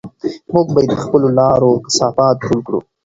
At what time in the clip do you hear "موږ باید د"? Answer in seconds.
0.53-0.95